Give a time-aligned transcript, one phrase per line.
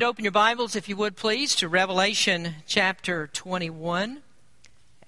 [0.00, 4.22] Open your Bibles, if you would please, to Revelation chapter 21.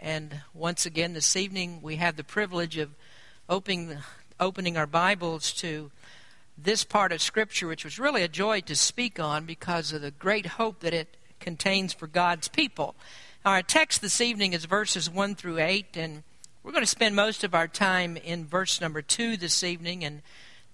[0.01, 2.91] And once again, this evening, we have the privilege of
[3.49, 3.99] opening,
[4.41, 5.93] opening our Bibles to
[6.59, 10.11] this part of Scripture, which was really a joy to speak on because of the
[10.11, 12.97] great hope that it contains for God's people.
[13.45, 16.25] Our text this evening is verses 1 through 8, and
[16.65, 20.03] we're going to spend most of our time in verse number 2 this evening.
[20.05, 20.23] And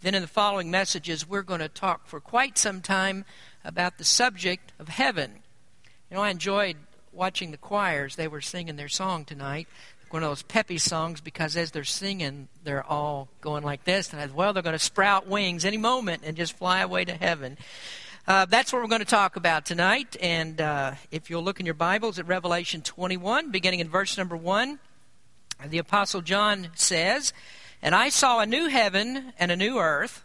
[0.00, 3.26] then in the following messages, we're going to talk for quite some time
[3.66, 5.42] about the subject of heaven.
[6.10, 6.76] You know, I enjoyed
[7.12, 8.16] watching the choirs.
[8.16, 9.66] They were singing their song tonight,
[10.10, 14.12] one of those peppy songs, because as they're singing, they're all going like this.
[14.12, 17.14] And thought, well, they're going to sprout wings any moment and just fly away to
[17.14, 17.58] heaven.
[18.28, 20.16] Uh, that's what we're going to talk about tonight.
[20.20, 24.36] And uh, if you'll look in your Bibles at Revelation 21, beginning in verse number
[24.36, 24.78] 1,
[25.68, 27.32] the Apostle John says,
[27.82, 30.24] And I saw a new heaven and a new earth.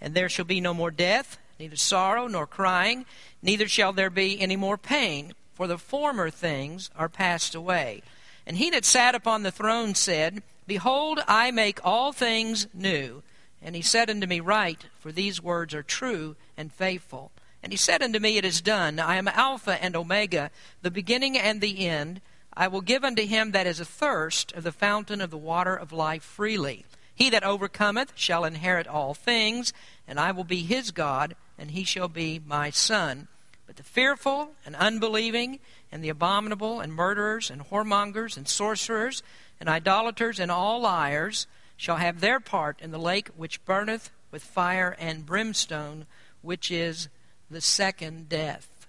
[0.00, 3.06] and there shall be no more death, neither sorrow nor crying,
[3.42, 8.02] neither shall there be any more pain, for the former things are passed away.
[8.46, 13.22] And he that sat upon the throne said, Behold, I make all things new.
[13.62, 17.32] And he said unto me, Write, for these words are true and faithful.
[17.62, 19.00] And he said unto me, It is done.
[19.00, 20.50] I am Alpha and Omega,
[20.82, 22.20] the beginning and the end.
[22.56, 25.92] I will give unto him that is athirst of the fountain of the water of
[25.92, 26.84] life freely.
[27.16, 29.72] He that overcometh shall inherit all things,
[30.06, 33.28] and I will be his God, and he shall be my son.
[33.66, 35.58] But the fearful and unbelieving,
[35.90, 39.22] and the abominable, and murderers, and whoremongers, and sorcerers,
[39.58, 41.46] and idolaters, and all liars
[41.78, 46.04] shall have their part in the lake which burneth with fire and brimstone,
[46.42, 47.08] which is
[47.50, 48.86] the second death.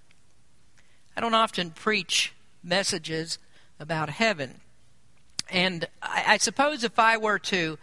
[1.15, 3.39] I don't often preach messages
[3.79, 4.59] about heaven.
[5.49, 7.77] And I, I suppose if I were to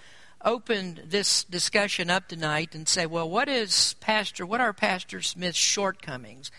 [0.44, 5.58] open this discussion up tonight and say, well, what is Pastor, what are Pastor Smith's
[5.58, 6.50] shortcomings?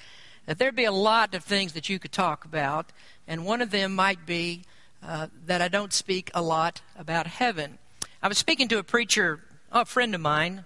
[0.47, 2.91] That there'd be a lot of things that you could talk about,
[3.27, 4.63] and one of them might be
[5.03, 7.77] uh, that I don't speak a lot about heaven.
[8.21, 9.41] I was speaking to a preacher,
[9.71, 10.65] a friend of mine,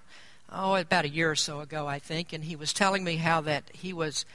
[0.52, 3.42] oh, about a year or so ago, I think, and he was telling me how
[3.42, 4.26] that he was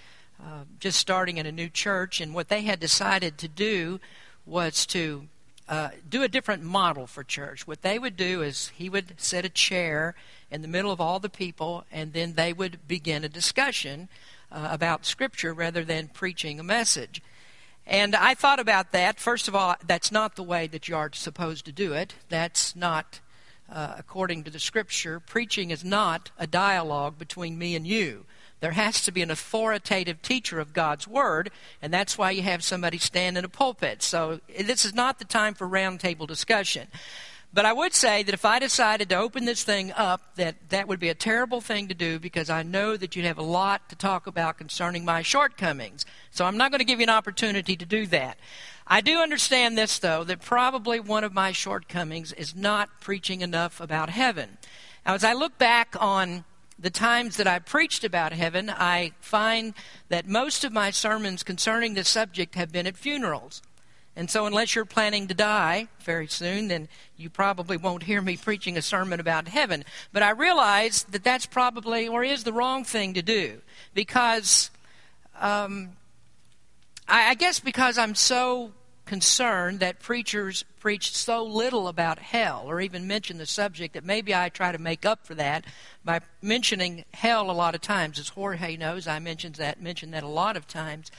[0.42, 4.00] uh, just starting in a new church, and what they had decided to do
[4.46, 5.26] was to
[5.68, 7.66] uh, do a different model for church.
[7.66, 10.14] What they would do is he would set a chair
[10.50, 14.08] in the middle of all the people, and then they would begin a discussion
[14.52, 17.22] uh, about Scripture rather than preaching a message.
[17.86, 19.20] And I thought about that.
[19.20, 22.14] First of all, that's not the way that you are supposed to do it.
[22.28, 23.20] That's not
[23.70, 25.20] uh, according to the Scripture.
[25.20, 28.24] Preaching is not a dialogue between me and you.
[28.64, 31.50] There has to be an authoritative teacher of God's Word,
[31.82, 34.02] and that's why you have somebody stand in a pulpit.
[34.02, 36.88] So this is not the time for roundtable discussion.
[37.52, 40.88] But I would say that if I decided to open this thing up, that that
[40.88, 43.90] would be a terrible thing to do because I know that you'd have a lot
[43.90, 46.06] to talk about concerning my shortcomings.
[46.30, 48.38] So I'm not going to give you an opportunity to do that.
[48.86, 53.78] I do understand this, though, that probably one of my shortcomings is not preaching enough
[53.78, 54.56] about heaven.
[55.04, 56.44] Now, as I look back on
[56.78, 59.74] the times that I preached about heaven, I find
[60.08, 63.62] that most of my sermons concerning this subject have been at funerals.
[64.16, 68.36] And so, unless you're planning to die very soon, then you probably won't hear me
[68.36, 69.84] preaching a sermon about heaven.
[70.12, 73.60] But I realize that that's probably or is the wrong thing to do
[73.92, 74.70] because
[75.40, 75.90] um,
[77.08, 78.72] I, I guess because I'm so
[79.06, 84.34] concerned that preachers preach so little about hell or even mention the subject that maybe
[84.34, 85.64] I try to make up for that
[86.04, 88.18] by mentioning hell a lot of times.
[88.18, 91.10] As Jorge knows, I mentioned that mention that a lot of times.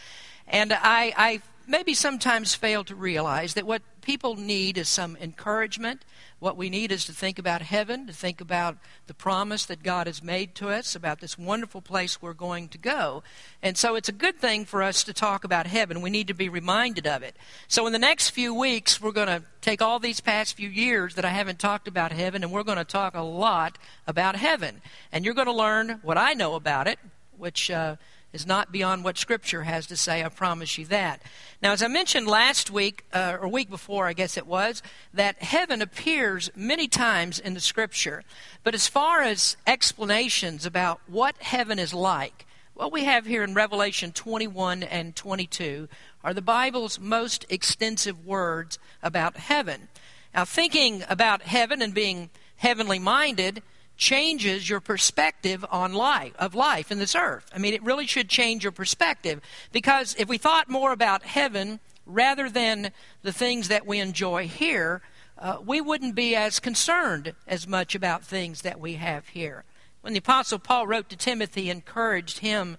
[0.48, 6.06] And I, I maybe sometimes fail to realize that what people need is some encouragement.
[6.40, 8.78] What we need is to think about heaven, to think about
[9.08, 12.78] the promise that God has made to us, about this wonderful place we're going to
[12.78, 13.24] go.
[13.62, 16.02] And so it's a good thing for us to talk about heaven.
[16.02, 17.36] We need to be reminded of it.
[17.68, 21.16] So in the next few weeks, we're going to take all these past few years
[21.16, 24.82] that I haven't talked about heaven, and we're going to talk a lot about heaven.
[25.12, 27.00] And you're going to learn what I know about it,
[27.38, 27.72] which.
[27.72, 27.96] Uh,
[28.36, 30.22] is not beyond what Scripture has to say.
[30.22, 31.22] I promise you that.
[31.62, 34.84] Now, as I mentioned last week, uh, or week before, I guess it was,
[35.14, 38.24] that heaven appears many times in the Scripture.
[38.62, 43.54] But as far as explanations about what heaven is like, what we have here in
[43.54, 45.88] Revelation 21 and 22
[46.22, 49.88] are the Bible's most extensive words about heaven.
[50.34, 53.64] Now, thinking about heaven and being heavenly minded
[53.98, 57.50] changes your perspective on life of life in this earth.
[57.54, 61.80] I mean, it really should change your perspective because if we thought more about heaven
[62.06, 62.92] rather than
[63.24, 65.02] the things that we enjoy here,
[65.38, 69.64] uh, we wouldn't be as concerned as much about things that we have here.
[70.02, 72.78] When the Apostle Paul wrote to Timothy, he encouraged him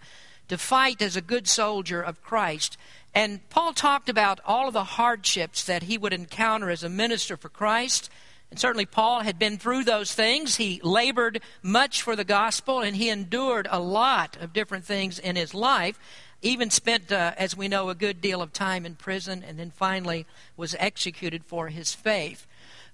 [0.48, 2.76] to fight as a good soldier of Christ.
[3.14, 7.36] And Paul talked about all of the hardships that he would encounter as a minister
[7.36, 8.10] for Christ.
[8.50, 10.56] And certainly Paul had been through those things.
[10.56, 15.36] He labored much for the gospel and he endured a lot of different things in
[15.36, 15.98] his life.
[16.42, 19.70] Even spent, uh, as we know, a good deal of time in prison and then
[19.70, 20.26] finally
[20.56, 22.46] was executed for his faith.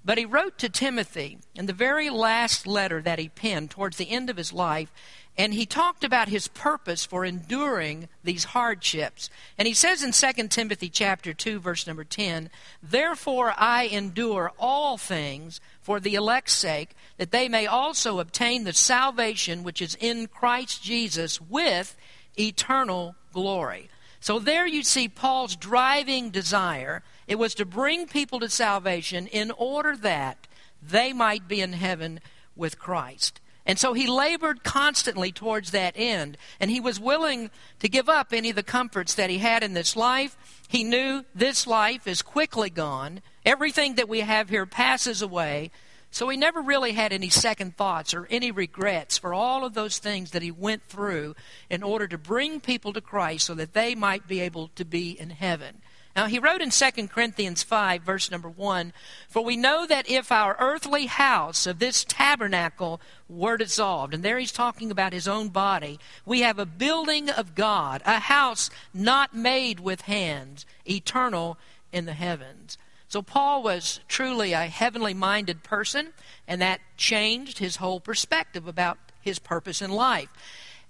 [0.04, 4.10] But he wrote to Timothy in the very last letter that he penned towards the
[4.10, 4.92] end of his life,
[5.36, 9.30] and he talked about his purpose for enduring these hardships.
[9.56, 12.50] And he says in 2 Timothy chapter 2 verse number 10,
[12.82, 18.72] "Therefore I endure all things for the elect's sake, that they may also obtain the
[18.72, 21.96] salvation which is in Christ Jesus with
[22.38, 23.88] eternal glory."
[24.20, 29.50] So there you see Paul's driving desire it was to bring people to salvation in
[29.52, 30.46] order that
[30.82, 32.20] they might be in heaven
[32.54, 33.40] with Christ.
[33.64, 36.36] And so he labored constantly towards that end.
[36.58, 39.74] And he was willing to give up any of the comforts that he had in
[39.74, 40.36] this life.
[40.68, 43.22] He knew this life is quickly gone.
[43.46, 45.70] Everything that we have here passes away.
[46.10, 49.98] So he never really had any second thoughts or any regrets for all of those
[49.98, 51.34] things that he went through
[51.70, 55.18] in order to bring people to Christ so that they might be able to be
[55.18, 55.80] in heaven.
[56.14, 58.92] Now, he wrote in 2 Corinthians 5, verse number 1
[59.28, 64.38] For we know that if our earthly house of this tabernacle were dissolved, and there
[64.38, 69.34] he's talking about his own body, we have a building of God, a house not
[69.34, 71.56] made with hands, eternal
[71.92, 72.76] in the heavens.
[73.08, 76.12] So, Paul was truly a heavenly minded person,
[76.46, 80.28] and that changed his whole perspective about his purpose in life.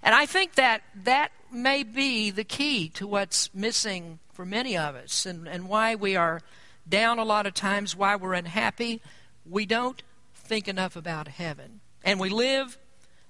[0.01, 4.95] And I think that that may be the key to what's missing for many of
[4.95, 6.41] us and, and why we are
[6.87, 9.01] down a lot of times, why we're unhappy.
[9.49, 10.01] We don't
[10.33, 11.79] think enough about heaven.
[12.03, 12.77] And we live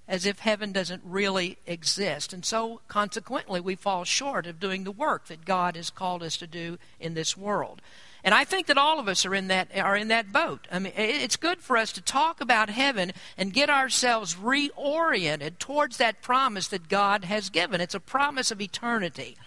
[0.08, 2.34] as if heaven doesn't really exist.
[2.34, 6.36] And so, consequently, we fall short of doing the work that God has called us
[6.38, 7.82] to do in this world.
[8.24, 10.68] And I think that all of us are in that are in that boat.
[10.72, 15.98] I mean, it's good for us to talk about heaven and get ourselves reoriented towards
[15.98, 17.82] that promise that God has given.
[17.82, 19.38] It's a promise of eternity.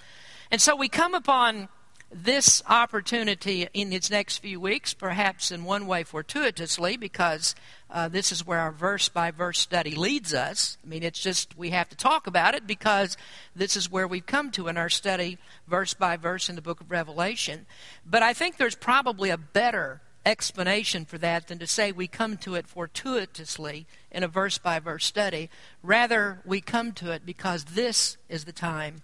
[0.51, 1.69] And so we come upon
[2.13, 7.55] this opportunity in these next few weeks, perhaps in one way fortuitously, because
[7.91, 10.79] uh, this is where our verse by verse study leads us.
[10.85, 13.17] I mean, it's just we have to talk about it because
[13.57, 16.81] this is where we've come to in our study, verse by verse, in the book
[16.81, 17.67] of Revelation.
[18.05, 22.37] But I think there's probably a better explanation for that than to say we come
[22.37, 25.51] to it fortuitously in a verse by verse study.
[25.83, 29.03] Rather, we come to it because this is the time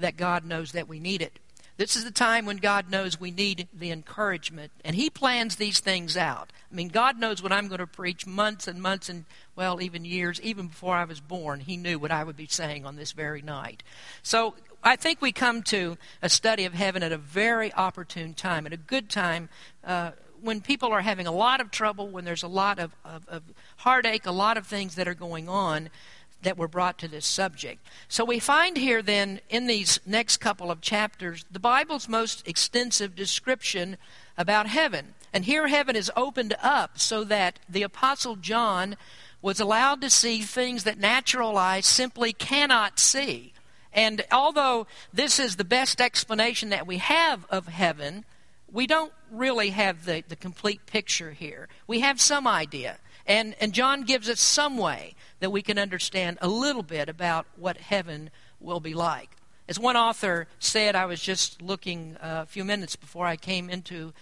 [0.00, 1.38] that God knows that we need it.
[1.76, 5.80] This is the time when God knows we need the encouragement, and He plans these
[5.80, 6.52] things out.
[6.70, 9.24] I mean, God knows what I'm going to preach months and months and,
[9.56, 11.60] well, even years, even before I was born.
[11.60, 13.82] He knew what I would be saying on this very night.
[14.22, 14.54] So
[14.84, 18.74] I think we come to a study of heaven at a very opportune time, at
[18.74, 19.48] a good time.
[19.82, 20.10] Uh,
[20.42, 23.42] when people are having a lot of trouble, when there's a lot of, of, of
[23.78, 25.88] heartache, a lot of things that are going on,
[26.42, 27.86] that were brought to this subject.
[28.08, 33.14] So we find here then in these next couple of chapters the Bible's most extensive
[33.14, 33.96] description
[34.36, 35.14] about heaven.
[35.32, 38.96] And here heaven is opened up so that the Apostle John
[39.42, 43.52] was allowed to see things that natural eyes simply cannot see.
[43.92, 48.24] And although this is the best explanation that we have of heaven,
[48.70, 51.68] we don't really have the, the complete picture here.
[51.86, 52.98] We have some idea.
[53.30, 57.46] And, and John gives us some way that we can understand a little bit about
[57.54, 59.30] what heaven will be like.
[59.68, 63.70] As one author said, I was just looking uh, a few minutes before I came
[63.70, 64.12] into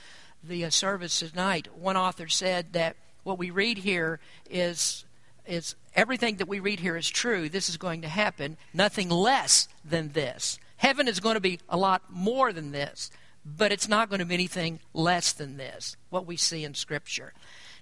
[0.44, 1.68] the uh, service tonight.
[1.74, 5.06] One author said that what we read here is
[5.46, 7.48] is everything that we read here is true.
[7.48, 8.58] This is going to happen.
[8.74, 10.58] Nothing less than this.
[10.76, 13.10] Heaven is going to be a lot more than this,
[13.42, 15.96] but it's not going to be anything less than this.
[16.10, 17.32] What we see in Scripture.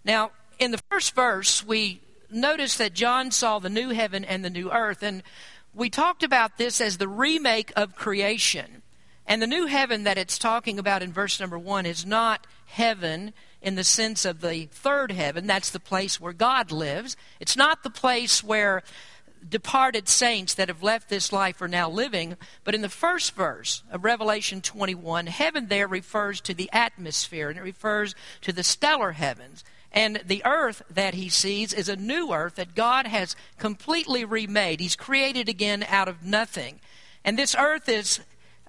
[0.05, 4.51] Now, in the first verse, we notice that John saw the new heaven and the
[4.51, 5.23] new earth, and
[5.75, 8.83] we talked about this as the remake of creation.
[9.27, 13.33] And the new heaven that it's talking about in verse number one is not heaven
[13.61, 15.47] in the sense of the third heaven.
[15.47, 17.17] That's the place where God lives.
[17.41, 18.83] It's not the place where
[19.49, 22.37] departed saints that have left this life are now living.
[22.65, 27.59] But in the first verse of Revelation 21, heaven there refers to the atmosphere and
[27.59, 29.65] it refers to the stellar heavens.
[29.97, 34.79] And the earth that he sees is a new earth that God has completely remade.
[34.79, 36.81] He's created again out of nothing.
[37.25, 38.21] And this earth is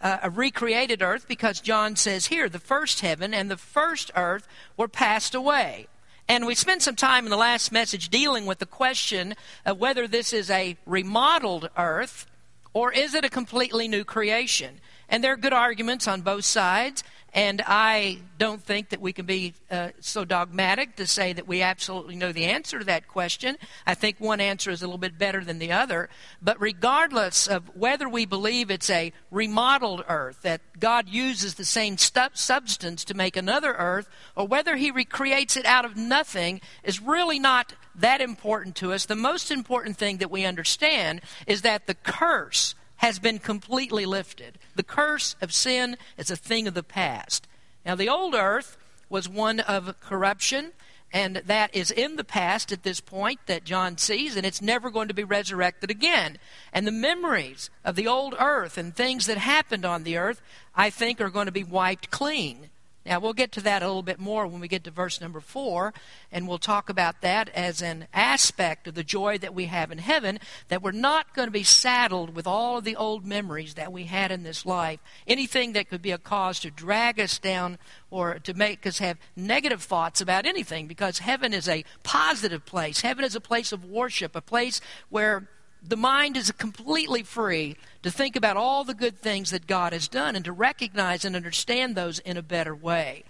[0.02, 4.48] uh, a recreated earth because John says here the first heaven and the first earth
[4.78, 5.88] were passed away.
[6.30, 10.08] And we spent some time in the last message dealing with the question of whether
[10.08, 12.26] this is a remodeled earth
[12.74, 14.80] or is it a completely new creation.
[15.10, 17.04] And there are good arguments on both sides.
[17.34, 21.62] And I don't think that we can be uh, so dogmatic to say that we
[21.62, 23.58] absolutely know the answer to that question.
[23.86, 26.10] I think one answer is a little bit better than the other.
[26.42, 31.98] But regardless of whether we believe it's a remodeled earth, that God uses the same
[31.98, 37.02] stu- substance to make another earth, or whether He recreates it out of nothing, is
[37.02, 39.06] really not that important to us.
[39.06, 44.58] The most important thing that we understand is that the curse has been completely lifted.
[44.76, 47.48] The curse of sin is a thing of the past.
[47.86, 48.78] Now, the old earth
[49.10, 50.74] was one of corruption,
[51.14, 54.90] and that is in the past at this point that John sees, and it's never
[54.90, 56.38] going to be resurrected again.
[56.74, 60.42] And the memories of the old earth and things that happened on the earth,
[60.76, 62.70] I think, are going to be wiped clean.
[63.08, 65.40] Now, we'll get to that a little bit more when we get to verse number
[65.40, 65.94] four,
[66.32, 69.98] and we'll talk about that as an aspect of the joy that we have in
[69.98, 73.94] heaven, that we're not going to be saddled with all of the old memories that
[73.94, 75.00] we had in this life.
[75.26, 77.78] Anything that could be a cause to drag us down
[78.12, 83.02] or to make us have negative thoughts about anything, because heaven is a positive place.
[83.02, 85.48] Heaven is a place of worship, a place where
[85.82, 90.08] the mind is completely free to think about all the good things that God has
[90.08, 93.24] done and to recognize and understand those in a better way.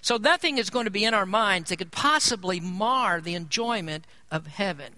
[0.00, 4.04] So nothing is going to be in our minds that could possibly mar the enjoyment
[4.30, 4.96] of heaven.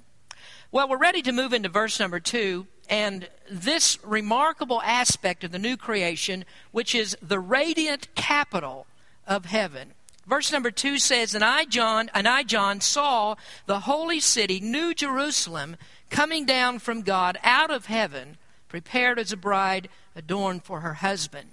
[0.72, 5.58] Well, we're ready to move into verse number two, and this remarkable aspect of the
[5.58, 8.86] new creation, which is the radiant capital
[9.26, 9.92] of heaven.
[10.26, 14.94] Verse number two says, And I, John, and I, John, saw the holy city, New
[14.94, 15.76] Jerusalem,
[16.10, 18.36] coming down from God out of heaven,
[18.68, 21.50] prepared as a bride adorned for her husband.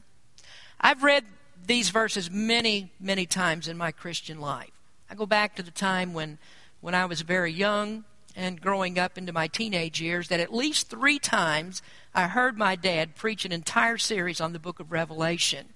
[0.79, 1.25] I've read
[1.65, 4.71] these verses many, many times in my Christian life.
[5.09, 6.37] I go back to the time when,
[6.79, 8.05] when I was very young
[8.35, 11.81] and growing up into my teenage years that at least three times
[12.15, 15.67] I heard my dad preach an entire series on the book of Revelation.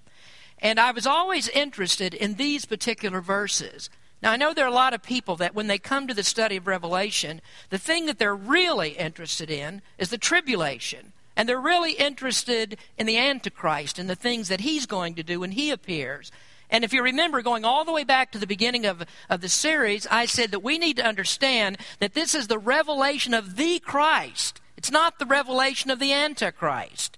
[0.60, 3.90] And I was always interested in these particular verses.
[4.22, 6.24] Now, I know there are a lot of people that when they come to the
[6.24, 11.14] study of Revelation, the thing that they're really interested in is the tribulation.
[11.36, 15.42] And they're really interested in the Antichrist and the things that he's going to do
[15.42, 16.32] when he appears.
[16.70, 19.50] And if you remember, going all the way back to the beginning of, of the
[19.50, 23.80] series, I said that we need to understand that this is the revelation of the
[23.80, 24.62] Christ.
[24.78, 27.18] It's not the revelation of the Antichrist.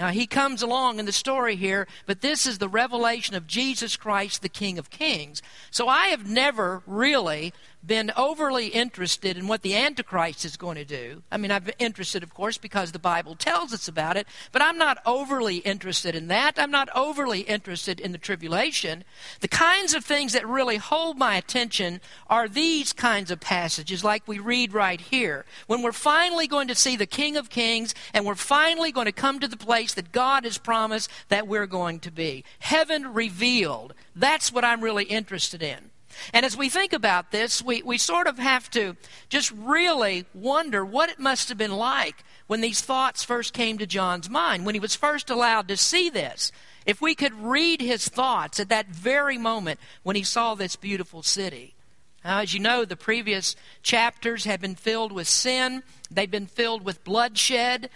[0.00, 3.98] Now, he comes along in the story here, but this is the revelation of Jesus
[3.98, 5.42] Christ, the King of Kings.
[5.70, 7.52] So I have never really
[7.84, 11.22] been overly interested in what the Antichrist is going to do.
[11.32, 14.62] I mean, I've been interested, of course, because the Bible tells us about it, but
[14.62, 16.58] I'm not overly interested in that.
[16.58, 19.04] I'm not overly interested in the tribulation.
[19.40, 24.28] The kinds of things that really hold my attention are these kinds of passages, like
[24.28, 25.46] we read right here.
[25.66, 29.12] When we're finally going to see the King of Kings, and we're finally going to
[29.12, 32.44] come to the place that God has promised that we're going to be.
[32.58, 33.94] Heaven revealed.
[34.14, 35.89] That's what I'm really interested in.
[36.32, 38.96] And as we think about this, we, we sort of have to
[39.28, 43.86] just really wonder what it must have been like when these thoughts first came to
[43.86, 46.50] John's mind, when he was first allowed to see this.
[46.86, 51.22] If we could read his thoughts at that very moment when he saw this beautiful
[51.22, 51.74] city.
[52.24, 56.84] Now, as you know, the previous chapters have been filled with sin, they've been filled
[56.84, 57.90] with bloodshed.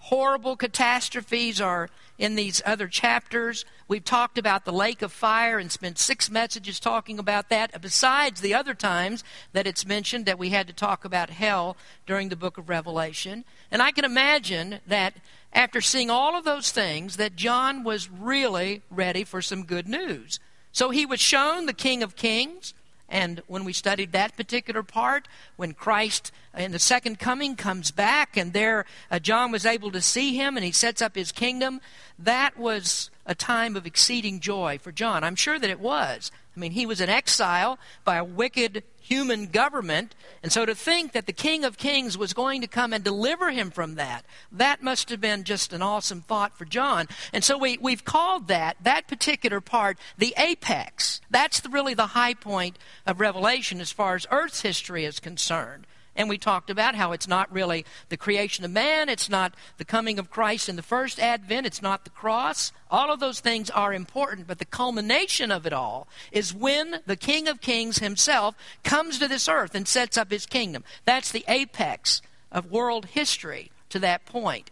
[0.00, 3.64] Horrible catastrophes are in these other chapters.
[3.86, 8.40] We've talked about the lake of fire and spent six messages talking about that, besides
[8.40, 9.22] the other times
[9.52, 13.44] that it's mentioned that we had to talk about hell during the book of Revelation.
[13.70, 15.14] And I can imagine that
[15.52, 20.40] after seeing all of those things, that John was really ready for some good news.
[20.72, 22.74] So he was shown the King of Kings.
[23.08, 28.36] And when we studied that particular part, when Christ in the second coming comes back,
[28.36, 31.80] and there uh, John was able to see him and he sets up his kingdom,
[32.18, 35.24] that was a time of exceeding joy for John.
[35.24, 36.30] I'm sure that it was.
[36.56, 41.12] I mean, he was in exile by a wicked human government, and so to think
[41.12, 44.82] that the King of Kings was going to come and deliver him from that, that
[44.82, 47.08] must have been just an awesome thought for John.
[47.32, 51.20] And so we, we've called that, that particular part, the apex.
[51.30, 55.86] That's the, really the high point of Revelation as far as Earth's history is concerned.
[56.18, 59.84] And we talked about how it's not really the creation of man, it's not the
[59.84, 62.72] coming of Christ in the first advent, it's not the cross.
[62.90, 67.14] All of those things are important, but the culmination of it all is when the
[67.14, 70.82] King of Kings himself comes to this earth and sets up his kingdom.
[71.04, 72.20] That's the apex
[72.50, 74.70] of world history to that point.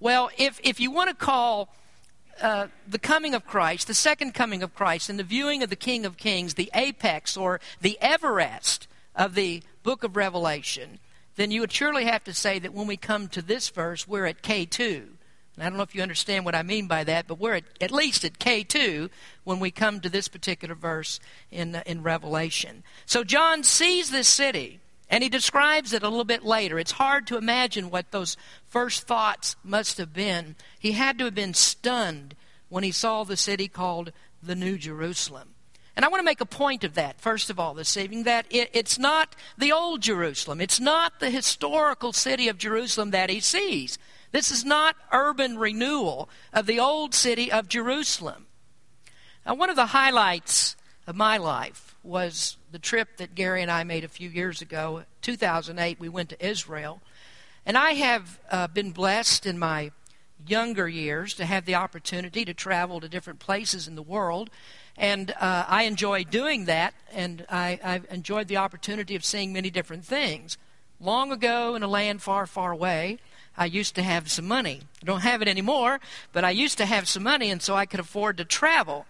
[0.00, 1.68] Well, if, if you want to call
[2.42, 5.76] uh, the coming of Christ, the second coming of Christ, and the viewing of the
[5.76, 8.88] King of Kings, the apex or the Everest
[9.18, 11.00] of the book of Revelation,
[11.36, 14.26] then you would surely have to say that when we come to this verse, we're
[14.26, 15.08] at K2.
[15.54, 17.64] And I don't know if you understand what I mean by that, but we're at,
[17.80, 19.10] at least at K2
[19.42, 21.18] when we come to this particular verse
[21.50, 22.84] in, in Revelation.
[23.06, 24.78] So John sees this city
[25.10, 26.78] and he describes it a little bit later.
[26.78, 28.36] It's hard to imagine what those
[28.68, 30.54] first thoughts must have been.
[30.78, 32.36] He had to have been stunned
[32.68, 35.54] when he saw the city called the New Jerusalem.
[35.98, 38.46] And I want to make a point of that, first of all, this evening, that
[38.50, 40.60] it, it's not the old Jerusalem.
[40.60, 43.98] It's not the historical city of Jerusalem that he sees.
[44.30, 48.46] This is not urban renewal of the old city of Jerusalem.
[49.44, 50.76] Now, one of the highlights
[51.08, 55.02] of my life was the trip that Gary and I made a few years ago,
[55.22, 55.98] 2008.
[55.98, 57.02] We went to Israel.
[57.66, 59.90] And I have uh, been blessed in my
[60.46, 64.50] younger years to have the opportunity to travel to different places in the world.
[64.98, 69.70] And uh, I enjoy doing that, and I, I've enjoyed the opportunity of seeing many
[69.70, 70.58] different things.
[71.00, 73.18] Long ago, in a land far, far away,
[73.56, 74.82] I used to have some money.
[75.00, 76.00] I don't have it anymore,
[76.32, 79.06] but I used to have some money, and so I could afford to travel.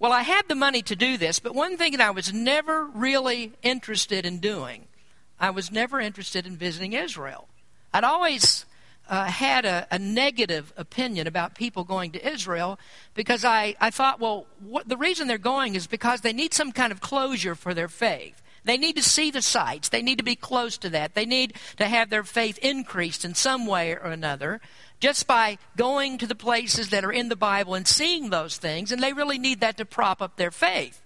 [0.00, 2.84] Well, I had the money to do this, but one thing that I was never
[2.86, 4.86] really interested in doing,
[5.38, 7.46] I was never interested in visiting Israel.
[7.92, 8.66] I'd always
[9.08, 12.78] uh, had a, a, negative opinion about people going to Israel
[13.14, 16.72] because I, I thought, well, what, the reason they're going is because they need some
[16.72, 18.42] kind of closure for their faith.
[18.64, 19.88] They need to see the sights.
[19.88, 21.14] They need to be close to that.
[21.14, 24.60] They need to have their faith increased in some way or another
[25.00, 28.90] just by going to the places that are in the Bible and seeing those things,
[28.90, 31.00] and they really need that to prop up their faith.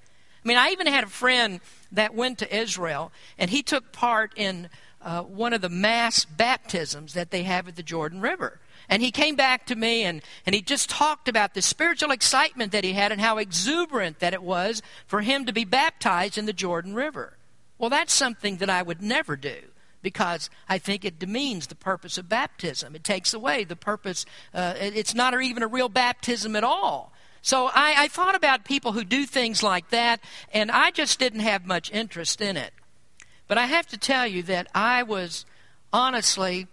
[0.45, 1.61] I mean, I even had a friend
[1.93, 4.71] that went to Israel, and he took part in
[5.03, 8.61] uh, one of the mass baptisms that they have at the Jordan River.
[8.89, 12.73] And he came back to me and, and he just talked about the spiritual excitement
[12.73, 16.47] that he had and how exuberant that it was for him to be baptized in
[16.47, 17.37] the Jordan River.
[17.79, 19.57] Well, that's something that I would never do
[20.03, 22.95] because I think it demeans the purpose of baptism.
[22.95, 24.27] It takes away the purpose.
[24.53, 27.13] Uh, it's not even a real baptism at all.
[27.41, 30.21] So I, I thought about people who do things like that,
[30.53, 32.73] and I just didn't have much interest in it.
[33.53, 35.45] But I have to tell you that I was
[35.93, 36.69] honestly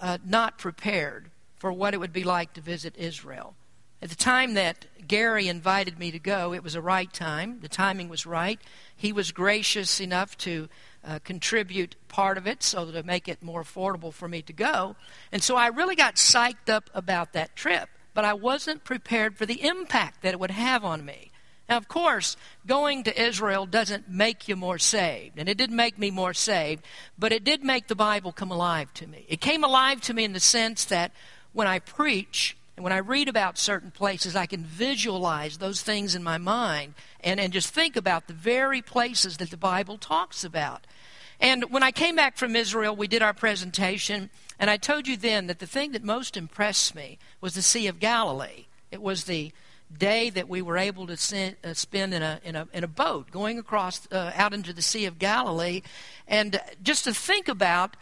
[0.00, 3.56] uh, not prepared for what it would be like to visit Israel.
[4.00, 7.58] At the time that Gary invited me to go, it was a right time.
[7.60, 8.60] The timing was right.
[8.94, 10.68] He was gracious enough to
[11.04, 14.94] uh, contribute part of it so to make it more affordable for me to go.
[15.32, 19.44] And so I really got psyched up about that trip, but I wasn't prepared for
[19.44, 21.32] the impact that it would have on me.
[21.68, 25.98] Now, of course, going to Israel doesn't make you more saved, and it didn't make
[25.98, 26.84] me more saved,
[27.18, 29.24] but it did make the Bible come alive to me.
[29.28, 31.10] It came alive to me in the sense that
[31.52, 36.14] when I preach, and when I read about certain places, I can visualize those things
[36.14, 40.44] in my mind and, and just think about the very places that the Bible talks
[40.44, 40.86] about.
[41.40, 45.16] And when I came back from Israel, we did our presentation, and I told you
[45.16, 48.66] then that the thing that most impressed me was the Sea of Galilee.
[48.90, 49.52] It was the
[49.96, 52.88] day that we were able to send, uh, spend in a, in, a, in a
[52.88, 55.82] boat going across uh, out into the Sea of Galilee.
[56.26, 57.96] And just to think about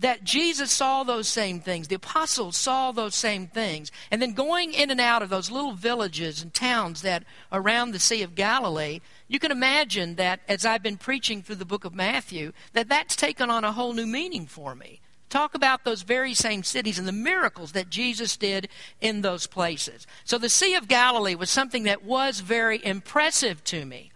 [0.00, 1.88] that Jesus saw those same things.
[1.88, 3.92] The apostles saw those same things.
[4.10, 7.98] And then going in and out of those little villages and towns that around the
[7.98, 11.94] Sea of Galilee, you can imagine that as I've been preaching through the book of
[11.94, 15.00] Matthew, that that's taken on a whole new meaning for me.
[15.30, 18.68] Talk about those very same cities and the miracles that Jesus did
[19.00, 20.06] in those places.
[20.24, 24.10] So the Sea of Galilee was something that was very impressive to me.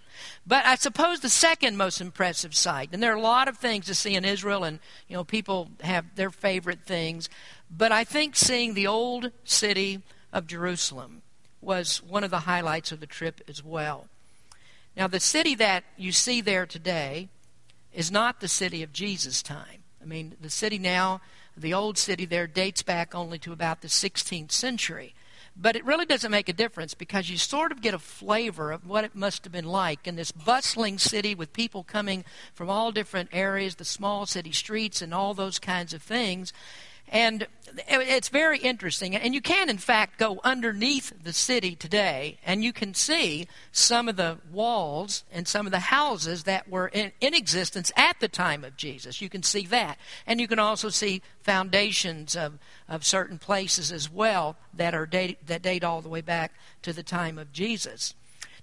[0.47, 3.87] But I suppose the second most impressive sight, and there are a lot of things
[3.87, 7.29] to see in Israel, and you know people have their favorite things,
[7.71, 11.23] but I think seeing the old city of Jerusalem
[11.63, 14.07] was one of the highlights of the trip as well.
[14.97, 17.29] Now, the city that you see there today
[17.93, 19.84] is not the city of Jesus' time.
[20.05, 21.23] I mean, the city now,
[21.57, 25.15] the old city there, dates back only to about the 16th century.
[25.57, 28.87] But it really doesn't make a difference because you sort of get a flavor of
[28.87, 32.93] what it must have been like in this bustling city with people coming from all
[32.93, 36.53] different areas, the small city streets, and all those kinds of things.
[37.09, 37.47] And
[37.89, 39.17] it's very interesting.
[39.17, 44.09] And you can, in fact, go underneath the city today and you can see some
[44.09, 48.29] of the walls and some of the houses that were in, in existence at the
[48.29, 49.21] time of Jesus.
[49.21, 49.99] You can see that.
[50.27, 55.47] And you can also see foundations of, of certain places as well that, are date,
[55.47, 58.15] that date all the way back to the time of Jesus.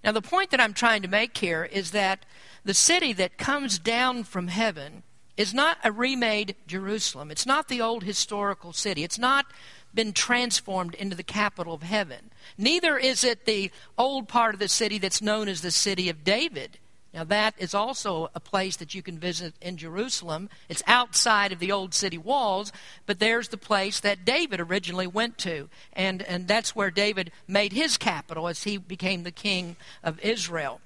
[0.04, 2.26] Now, the point that I'm trying to make here is that
[2.66, 5.04] the city that comes down from heaven
[5.38, 7.32] is not a remade Jerusalem.
[7.32, 9.04] It's not the old historical city.
[9.04, 9.46] It's not
[9.94, 12.32] been transformed into the capital of heaven.
[12.58, 16.24] Neither is it the old part of the city that's known as the city of
[16.24, 16.78] David.
[17.14, 20.50] Now, that is also a place that you can visit in Jerusalem.
[20.70, 22.72] It's outside of the old city walls,
[23.06, 25.68] but there's the place that David originally went to.
[25.92, 30.80] And, and that's where David made his capital as he became the king of Israel.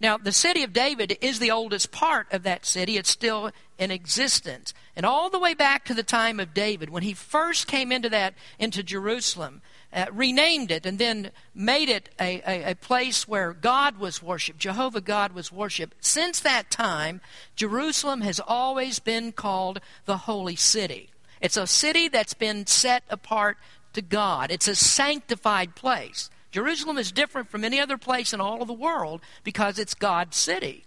[0.00, 2.96] Now, the city of David is the oldest part of that city.
[2.96, 4.72] It's still in existence.
[4.96, 8.08] And all the way back to the time of David, when he first came into
[8.08, 9.60] that, into Jerusalem,
[9.92, 14.58] uh, renamed it and then made it a, a, a, place where God was worshiped,
[14.58, 15.96] Jehovah God was worshiped.
[16.00, 17.20] Since that time,
[17.56, 21.10] Jerusalem has always been called the Holy City.
[21.40, 23.58] It's a city that's been set apart
[23.94, 26.30] to God, it's a sanctified place.
[26.50, 30.36] Jerusalem is different from any other place in all of the world because it's God's
[30.36, 30.84] city.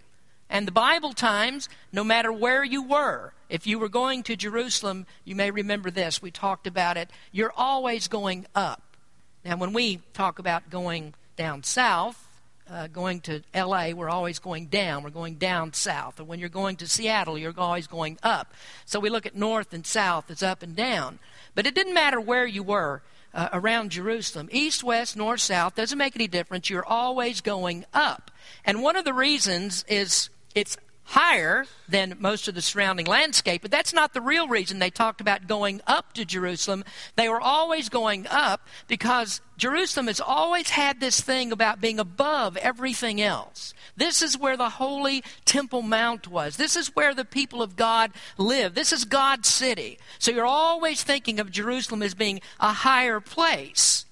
[0.49, 5.05] And the Bible times, no matter where you were, if you were going to Jerusalem,
[5.23, 6.21] you may remember this.
[6.21, 7.09] We talked about it.
[7.31, 8.81] You're always going up.
[9.45, 12.27] Now, when we talk about going down south,
[12.69, 15.03] uh, going to LA, we're always going down.
[15.03, 16.19] We're going down south.
[16.19, 18.53] And when you're going to Seattle, you're always going up.
[18.85, 21.19] So we look at north and south as up and down.
[21.55, 23.01] But it didn't matter where you were
[23.33, 24.49] uh, around Jerusalem.
[24.51, 26.69] East, west, north, south, doesn't make any difference.
[26.69, 28.31] You're always going up.
[28.65, 33.71] And one of the reasons is it's higher than most of the surrounding landscape, but
[33.71, 36.83] that's not the real reason they talked about going up to Jerusalem.
[37.15, 42.57] They were always going up because Jerusalem has always had this thing about being above
[42.57, 43.73] everything else.
[43.95, 46.57] This is where the holy Temple Mount was.
[46.57, 48.73] This is where the people of God live.
[48.73, 49.99] This is God's city.
[50.19, 54.05] So you're always thinking of Jerusalem as being a higher place.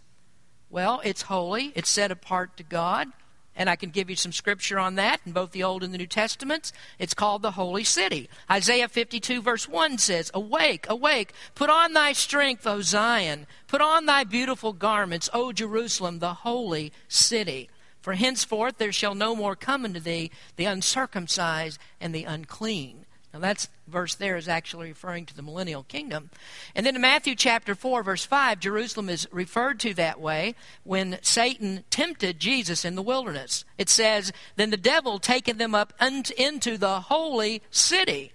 [0.70, 3.08] Well, it's holy, it's set apart to God.
[3.56, 5.98] And I can give you some scripture on that in both the Old and the
[5.98, 6.72] New Testaments.
[6.98, 8.30] It's called the Holy City.
[8.50, 13.48] Isaiah 52, verse 1 says, Awake, awake, put on thy strength, O Zion.
[13.68, 17.70] Put on thy beautiful garments, O Jerusalem, the holy city.
[18.02, 23.01] For henceforth there shall no more come unto thee the uncircumcised and the unclean.
[23.34, 26.30] Now that verse there is actually referring to the millennial kingdom.
[26.76, 31.18] And then in Matthew chapter 4 verse 5, Jerusalem is referred to that way when
[31.22, 33.64] Satan tempted Jesus in the wilderness.
[33.78, 38.34] It says, Then the devil taketh them up into the holy city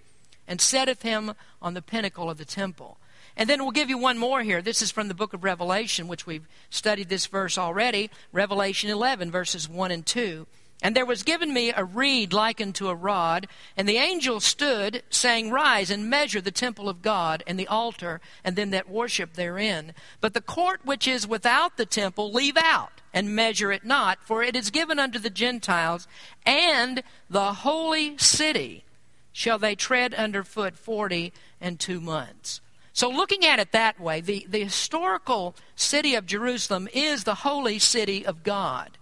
[0.48, 2.98] and setteth him on the pinnacle of the temple.
[3.36, 4.62] And then we'll give you one more here.
[4.62, 8.10] This is from the book of Revelation, which we've studied this verse already.
[8.32, 10.46] Revelation 11, verses 1 and 2.
[10.82, 15.02] And there was given me a reed like unto a rod, and the angel stood,
[15.08, 19.32] saying, Rise and measure the temple of God, and the altar, and them that worship
[19.32, 19.94] therein.
[20.20, 24.42] But the court which is without the temple leave out, and measure it not, for
[24.42, 26.06] it is given unto the Gentiles,
[26.44, 28.84] and the holy city
[29.32, 32.60] shall they tread under foot forty and two months.
[32.92, 37.78] So, looking at it that way, the, the historical city of Jerusalem is the holy
[37.78, 38.96] city of God.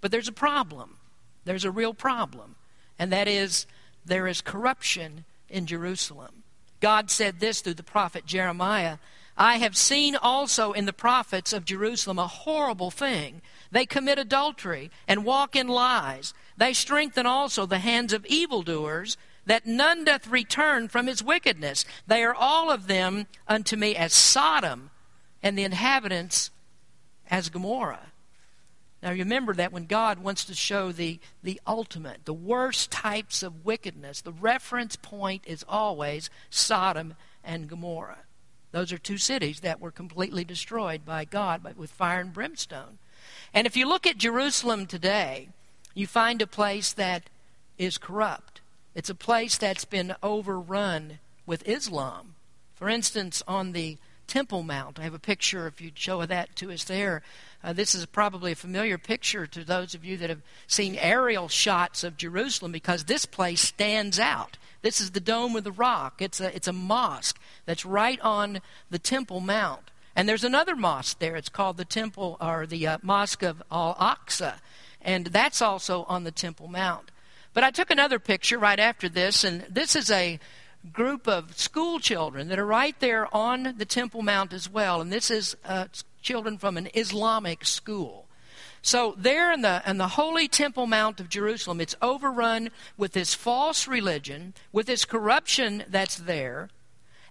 [0.00, 0.96] But there's a problem.
[1.44, 2.56] There's a real problem.
[2.98, 3.66] And that is
[4.04, 6.42] there is corruption in Jerusalem.
[6.80, 8.98] God said this through the prophet Jeremiah
[9.36, 13.40] I have seen also in the prophets of Jerusalem a horrible thing.
[13.70, 16.34] They commit adultery and walk in lies.
[16.58, 21.86] They strengthen also the hands of evildoers, that none doth return from his wickedness.
[22.06, 24.90] They are all of them unto me as Sodom,
[25.42, 26.50] and the inhabitants
[27.30, 28.09] as Gomorrah.
[29.02, 33.64] Now remember that when God wants to show the, the ultimate, the worst types of
[33.64, 38.24] wickedness, the reference point is always Sodom and Gomorrah.
[38.72, 42.98] Those are two cities that were completely destroyed by God but with fire and brimstone.
[43.52, 45.48] And if you look at Jerusalem today,
[45.94, 47.24] you find a place that
[47.78, 48.60] is corrupt.
[48.94, 52.34] It's a place that's been overrun with Islam.
[52.74, 53.98] For instance, on the
[54.30, 57.22] Temple Mount, I have a picture, if you'd show that to us there.
[57.64, 61.48] Uh, this is probably a familiar picture to those of you that have seen aerial
[61.48, 64.56] shots of Jerusalem because this place stands out.
[64.82, 66.22] This is the Dome of the Rock.
[66.22, 69.90] It's a, it's a mosque that's right on the Temple Mount.
[70.14, 71.34] And there's another mosque there.
[71.34, 74.58] It's called the Temple or the uh, Mosque of Al Aqsa.
[75.02, 77.10] And that's also on the Temple Mount.
[77.52, 80.38] But I took another picture right after this, and this is a
[80.92, 85.00] group of school children that are right there on the Temple Mount as well.
[85.00, 85.86] And this is uh,
[86.22, 88.26] children from an Islamic school.
[88.82, 93.34] So there in the in the holy Temple Mount of Jerusalem, it's overrun with this
[93.34, 96.70] false religion, with this corruption that's there.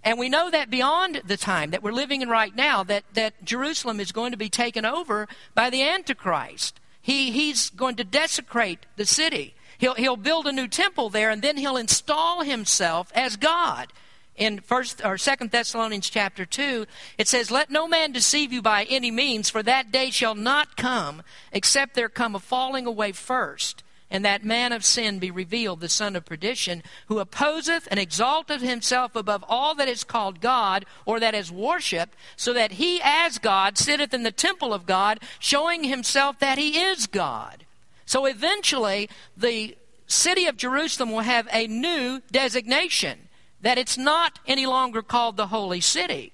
[0.04, 3.44] And we know that beyond the time that we're living in right now, that, that
[3.44, 6.80] Jerusalem is going to be taken over by the Antichrist.
[7.02, 9.56] He, he's going to desecrate the city.
[9.80, 13.92] He'll, he'll build a new temple there, and then he'll install himself as God.
[14.36, 16.86] In first or second thessalonians chapter 2
[17.18, 20.78] it says let no man deceive you by any means for that day shall not
[20.78, 25.82] come except there come a falling away first and that man of sin be revealed
[25.82, 30.86] the son of perdition who opposeth and exalteth himself above all that is called god
[31.06, 35.20] or that is worshipped so that he as god sitteth in the temple of god
[35.38, 37.66] showing himself that he is god
[38.10, 43.30] so eventually the city of jerusalem will have a new designation
[43.62, 46.32] that it's not any longer called the holy city.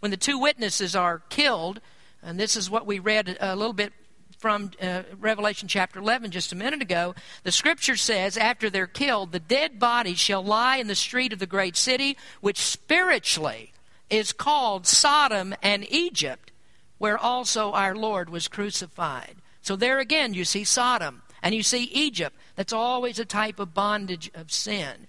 [0.00, 1.80] When the two witnesses are killed,
[2.22, 3.92] and this is what we read a little bit
[4.38, 9.30] from uh, Revelation chapter 11 just a minute ago, the scripture says, after they're killed,
[9.30, 13.72] the dead bodies shall lie in the street of the great city, which spiritually
[14.10, 16.50] is called Sodom and Egypt,
[16.98, 19.36] where also our Lord was crucified.
[19.62, 22.36] So there again, you see Sodom and you see Egypt.
[22.56, 25.06] That's always a type of bondage of sin.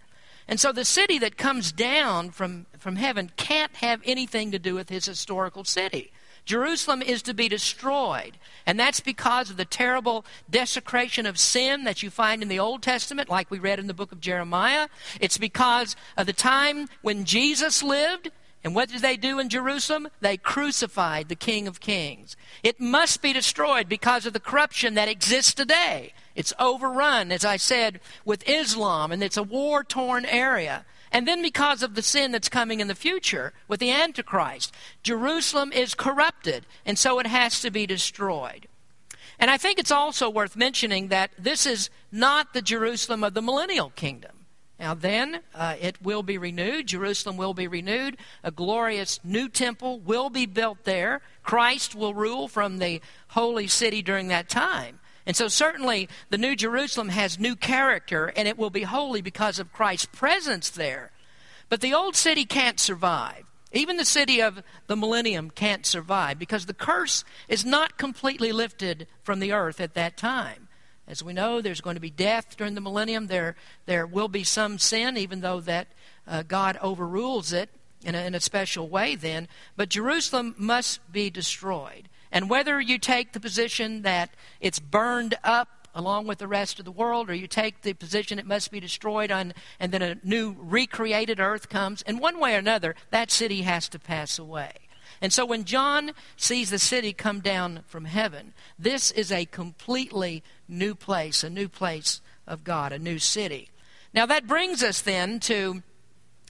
[0.47, 4.75] And so the city that comes down from, from heaven can't have anything to do
[4.75, 6.11] with his historical city.
[6.45, 8.37] Jerusalem is to be destroyed.
[8.65, 12.81] And that's because of the terrible desecration of sin that you find in the Old
[12.81, 14.89] Testament, like we read in the book of Jeremiah.
[15.21, 18.29] It's because of the time when Jesus lived.
[18.63, 20.07] And what did they do in Jerusalem?
[20.21, 22.37] They crucified the King of Kings.
[22.63, 26.13] It must be destroyed because of the corruption that exists today.
[26.33, 30.85] It's overrun, as I said, with Islam, and it's a war torn area.
[31.11, 34.73] And then because of the sin that's coming in the future with the Antichrist,
[35.03, 38.67] Jerusalem is corrupted, and so it has to be destroyed.
[39.37, 43.41] And I think it's also worth mentioning that this is not the Jerusalem of the
[43.41, 44.32] millennial kingdom.
[44.83, 46.87] Now, then, uh, it will be renewed.
[46.87, 48.17] Jerusalem will be renewed.
[48.43, 51.21] A glorious new temple will be built there.
[51.41, 54.99] Christ will rule from the holy city during that time.
[55.25, 59.57] And so, certainly, the New Jerusalem has new character, and it will be holy because
[59.57, 61.11] of Christ's presence there.
[61.69, 63.45] But the old city can't survive.
[63.71, 69.07] Even the city of the millennium can't survive because the curse is not completely lifted
[69.23, 70.67] from the earth at that time.
[71.07, 73.27] As we know, there's going to be death during the millennium.
[73.27, 75.87] There, there will be some sin, even though that
[76.27, 77.69] uh, God overrules it
[78.03, 79.47] in a, in a special way then.
[79.75, 82.07] But Jerusalem must be destroyed.
[82.31, 86.85] And whether you take the position that it's burned up along with the rest of
[86.85, 90.17] the world, or you take the position it must be destroyed on, and then a
[90.23, 94.71] new recreated earth comes, in one way or another, that city has to pass away.
[95.23, 100.43] And so when John sees the city come down from heaven, this is a completely
[100.67, 103.69] new place, a new place of God, a new city.
[104.13, 105.81] Now that brings us then to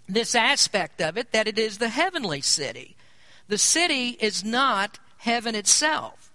[0.10, 2.96] this aspect of it that it is the heavenly city.
[3.48, 6.32] The city is not heaven itself.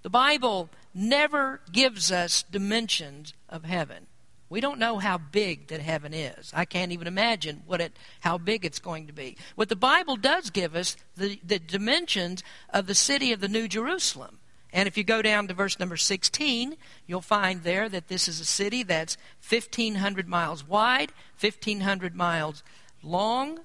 [0.00, 4.06] The Bible never gives us dimensions of heaven.
[4.54, 6.52] We don't know how big that heaven is.
[6.54, 9.36] I can't even imagine what it, how big it's going to be.
[9.56, 13.66] What the Bible does give us the, the dimensions of the city of the New
[13.66, 14.38] Jerusalem.
[14.72, 18.38] And if you go down to verse number 16, you'll find there that this is
[18.38, 19.16] a city that's
[19.48, 22.62] 1,500 miles wide, 1,500 miles
[23.02, 23.56] long,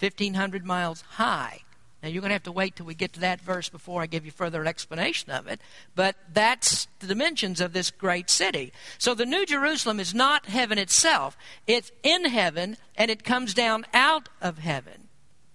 [0.00, 1.62] 1,500 miles high.
[2.02, 4.06] Now, you're going to have to wait till we get to that verse before I
[4.06, 5.60] give you further explanation of it.
[5.94, 8.72] But that's the dimensions of this great city.
[8.98, 13.86] So the New Jerusalem is not heaven itself, it's in heaven, and it comes down
[13.94, 15.08] out of heaven.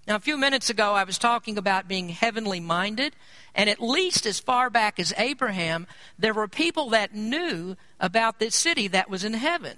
[0.07, 3.15] Now, a few minutes ago, I was talking about being heavenly minded,
[3.53, 5.85] and at least as far back as Abraham,
[6.17, 9.77] there were people that knew about this city that was in heaven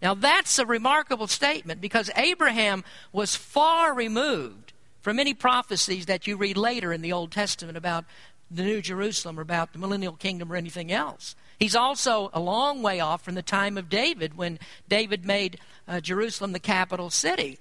[0.00, 6.36] Now, that's a remarkable statement because Abraham was far removed from any prophecies that you
[6.36, 8.04] read later in the Old Testament about
[8.50, 11.34] the New Jerusalem or about the millennial kingdom or anything else.
[11.58, 14.58] He's also a long way off from the time of David when
[14.88, 17.58] David made uh, Jerusalem the capital city.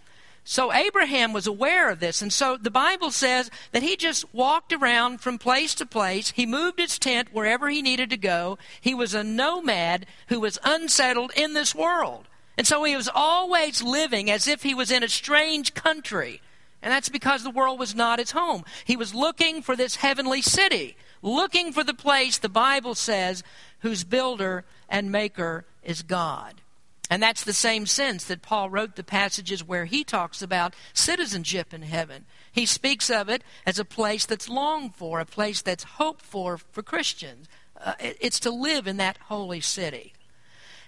[0.50, 2.22] So Abraham was aware of this.
[2.22, 6.32] And so the Bible says that he just walked around from place to place.
[6.32, 8.58] He moved his tent wherever he needed to go.
[8.80, 12.30] He was a nomad who was unsettled in this world.
[12.58, 16.40] And so he was always living as if he was in a strange country.
[16.82, 18.64] And that's because the world was not his home.
[18.86, 23.44] He was looking for this heavenly city, looking for the place the Bible says
[23.80, 26.62] whose builder and maker is God.
[27.10, 31.74] And that's the same sense that Paul wrote the passages where he talks about citizenship
[31.74, 32.26] in heaven.
[32.52, 36.58] He speaks of it as a place that's longed for, a place that's hoped for
[36.58, 37.48] for Christians.
[37.80, 40.13] Uh, it's to live in that holy city.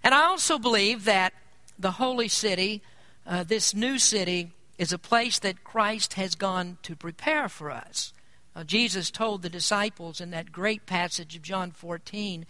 [0.04, 1.34] And I also believe that
[1.78, 2.82] the holy city,
[3.26, 8.14] uh, this new city, is a place that Christ has gone to prepare for us.
[8.56, 12.46] Uh, Jesus told the disciples in that great passage of John 14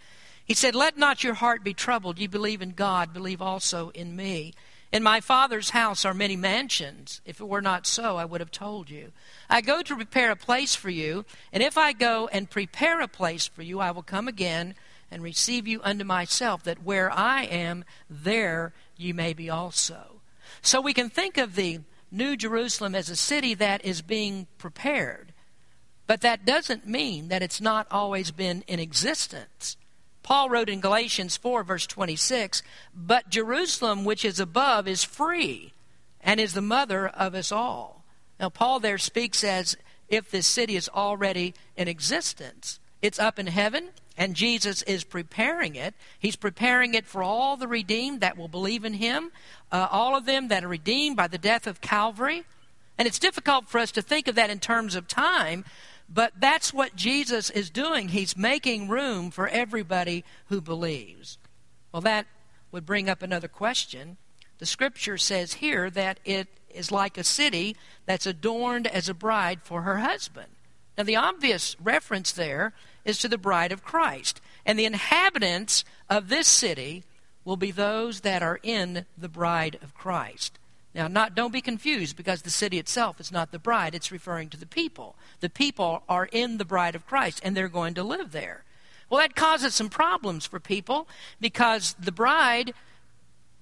[0.50, 2.18] he said, Let not your heart be troubled.
[2.18, 4.52] You believe in God, believe also in me.
[4.90, 7.20] In my Father's house are many mansions.
[7.24, 9.12] If it were not so, I would have told you.
[9.48, 13.06] I go to prepare a place for you, and if I go and prepare a
[13.06, 14.74] place for you, I will come again
[15.08, 20.20] and receive you unto myself, that where I am, there you may be also.
[20.62, 21.78] So we can think of the
[22.10, 25.32] New Jerusalem as a city that is being prepared.
[26.08, 29.76] But that doesn't mean that it's not always been in existence.
[30.22, 32.62] Paul wrote in Galatians 4, verse 26,
[32.94, 35.72] But Jerusalem, which is above, is free
[36.20, 38.04] and is the mother of us all.
[38.38, 39.76] Now, Paul there speaks as
[40.08, 42.78] if this city is already in existence.
[43.00, 45.94] It's up in heaven, and Jesus is preparing it.
[46.18, 49.30] He's preparing it for all the redeemed that will believe in him,
[49.72, 52.44] uh, all of them that are redeemed by the death of Calvary.
[52.98, 55.64] And it's difficult for us to think of that in terms of time
[56.12, 58.08] but that's what Jesus is doing.
[58.08, 61.38] He's making room for everybody who believes.
[61.92, 62.26] Well, that
[62.72, 64.16] would bring up another question.
[64.58, 69.60] The scripture says here that it is like a city that's adorned as a bride
[69.62, 70.48] for her husband.
[70.98, 72.72] Now, the obvious reference there
[73.04, 74.40] is to the bride of Christ.
[74.66, 77.04] And the inhabitants of this city
[77.44, 80.58] will be those that are in the bride of Christ.
[80.94, 84.48] Now, not, don't be confused because the city itself is not the bride, it's referring
[84.50, 85.14] to the people.
[85.40, 88.64] The people are in the bride of Christ and they're going to live there.
[89.08, 91.08] Well, that causes some problems for people
[91.40, 92.74] because the bride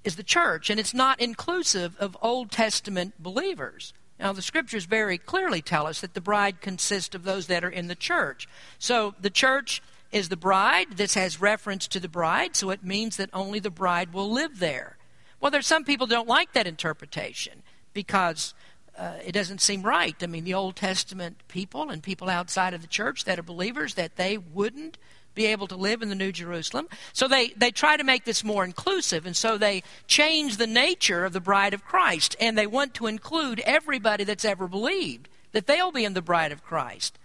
[0.04, 3.92] is the church and it's not inclusive of Old Testament believers.
[4.18, 7.70] Now, the scriptures very clearly tell us that the bride consists of those that are
[7.70, 8.48] in the church.
[8.78, 10.96] So, the church is the bride.
[10.96, 14.58] This has reference to the bride, so it means that only the bride will live
[14.58, 14.97] there.
[15.40, 18.54] Well, there's some people don't like that interpretation because
[18.96, 20.16] uh, it doesn't seem right.
[20.20, 23.94] I mean, the Old Testament people and people outside of the church that are believers
[23.94, 24.98] that they wouldn't
[25.34, 26.88] be able to live in the New Jerusalem.
[27.12, 31.24] So they, they try to make this more inclusive, and so they change the nature
[31.24, 35.68] of the bride of Christ, and they want to include everybody that's ever believed, that
[35.68, 37.18] they'll be in the bride of Christ.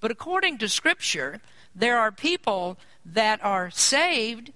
[0.00, 1.40] But according to Scripture,
[1.72, 4.52] there are people that are saved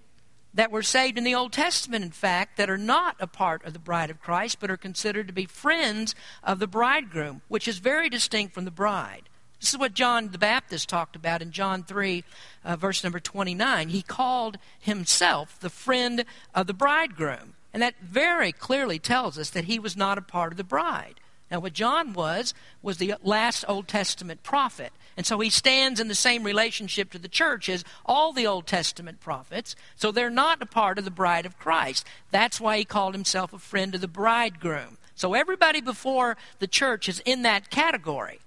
[0.57, 3.75] that were saved in the Old Testament, in fact, that are not a part of
[3.75, 7.79] the bride of Christ, but are considered to be friends of the bridegroom, which is
[7.79, 9.29] very distinct from the bride.
[9.61, 12.25] This is what John the Baptist talked about in John 3,
[12.65, 13.91] uh, verse number 29.
[13.91, 17.55] He called himself the friend of the bridegroom.
[17.75, 21.21] And that very clearly tells us that he was not a part of the bride.
[21.51, 24.93] Now, what John was, was the last Old Testament prophet.
[25.17, 28.67] And so he stands in the same relationship to the church as all the Old
[28.67, 29.75] Testament prophets.
[29.97, 32.07] So they're not a part of the bride of Christ.
[32.31, 34.99] That's why he called himself a friend of the bridegroom.
[35.15, 38.41] So everybody before the church is in that category.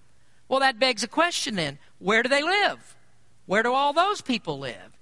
[0.47, 2.95] Well, that begs a question then where do they live?
[3.47, 4.97] Where do all those people live?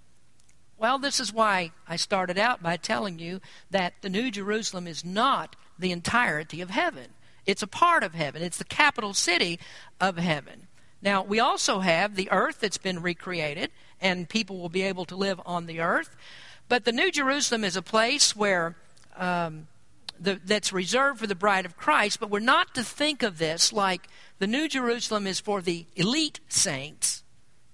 [0.77, 5.03] Well, this is why I started out by telling you that the New Jerusalem is
[5.03, 7.07] not the entirety of heaven.
[7.45, 9.59] It's a part of heaven, it's the capital city
[9.99, 10.66] of heaven.
[11.01, 15.15] Now, we also have the earth that's been recreated, and people will be able to
[15.15, 16.15] live on the earth.
[16.69, 18.75] But the New Jerusalem is a place where
[19.15, 19.67] um,
[20.19, 23.71] the, that's reserved for the bride of Christ, but we're not to think of this
[23.71, 24.07] like
[24.39, 27.23] the New Jerusalem is for the elite saints,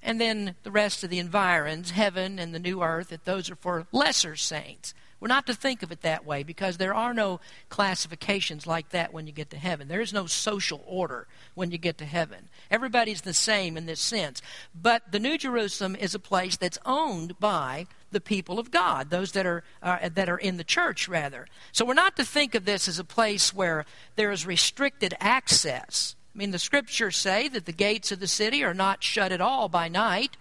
[0.01, 3.55] and then the rest of the environs, heaven and the new earth, that those are
[3.55, 4.93] for lesser saints.
[5.19, 9.13] We're not to think of it that way because there are no classifications like that
[9.13, 9.87] when you get to heaven.
[9.87, 12.49] There is no social order when you get to heaven.
[12.73, 14.41] Everybody's the same in this sense.
[14.73, 19.33] But the New Jerusalem is a place that's owned by the people of God, those
[19.33, 21.45] that are uh, that are in the church rather.
[21.71, 26.15] So we're not to think of this as a place where there is restricted access.
[26.33, 29.39] I mean, the scriptures say that the gates of the city are not shut at
[29.39, 30.35] all by night.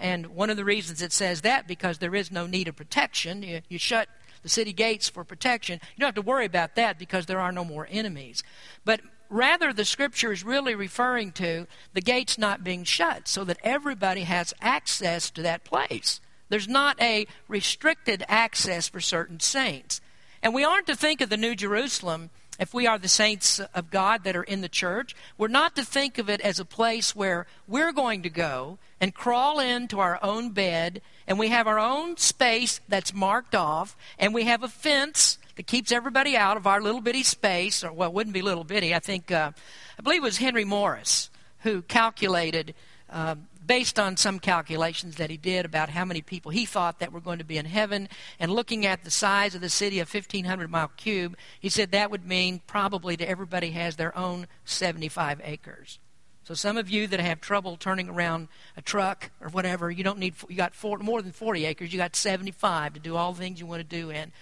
[0.00, 3.44] And one of the reasons it says that because there is no need of protection.
[3.44, 4.08] You, you shut
[4.42, 5.80] the city gates for protection.
[5.94, 8.42] You don't have to worry about that because there are no more enemies.
[8.84, 13.58] But rather, the scripture is really referring to the gates not being shut so that
[13.62, 16.20] everybody has access to that place.
[16.48, 20.00] There's not a restricted access for certain saints.
[20.42, 23.90] And we aren't to think of the New Jerusalem if we are the saints of
[23.90, 27.14] God that are in the church, we're not to think of it as a place
[27.14, 31.78] where we're going to go and crawl into our own bed and we have our
[31.78, 36.66] own space that's marked off and we have a fence that keeps everybody out of
[36.66, 38.94] our little bitty space or well wouldn't be little bitty.
[38.94, 39.52] I think uh,
[39.98, 41.30] i believe it was henry morris
[41.60, 42.74] who calculated
[43.10, 43.34] uh,
[43.66, 47.20] based on some calculations that he did about how many people he thought that were
[47.20, 48.08] going to be in heaven.
[48.38, 52.10] And looking at the size of the city of 1500 mile cube he said that
[52.10, 55.98] would mean probably that everybody has their own 75 acres
[56.46, 60.18] so some of you that have trouble turning around a truck or whatever you don't
[60.18, 63.40] need you got four, more than 40 acres you got 75 to do all the
[63.40, 64.32] things you want to do in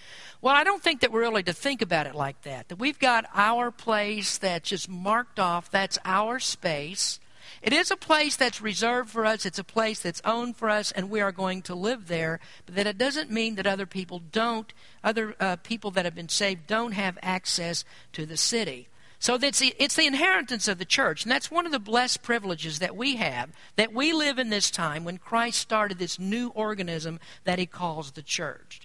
[0.41, 2.99] well i don't think that we're really to think about it like that that we've
[2.99, 7.19] got our place that's just marked off that's our space
[7.61, 10.91] it is a place that's reserved for us, it's a place that's owned for us,
[10.91, 12.39] and we are going to live there.
[12.65, 14.71] But that it doesn't mean that other people don't,
[15.03, 17.83] other uh, people that have been saved don't have access
[18.13, 18.87] to the city.
[19.25, 21.23] So it's the, it's the inheritance of the church.
[21.23, 24.69] And that's one of the blessed privileges that we have, that we live in this
[24.69, 28.81] time when Christ started this new organism that he calls the church.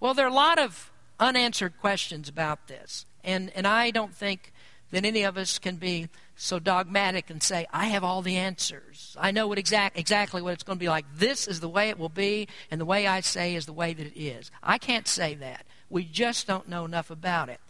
[0.00, 0.90] Well, there are a lot of
[1.20, 3.04] unanswered questions about this.
[3.22, 4.54] And, and I don't think
[4.92, 9.14] that any of us can be so dogmatic and say, I have all the answers.
[9.20, 11.04] I know what exact, exactly what it's going to be like.
[11.14, 13.92] This is the way it will be, and the way I say is the way
[13.92, 14.50] that it is.
[14.62, 15.66] I can't say that.
[15.90, 17.60] We just don't know enough about it.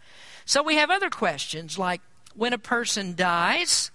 [0.45, 2.01] So we have other questions like
[2.35, 3.91] when a person dies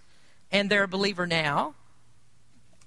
[0.51, 1.75] and they're a believer now,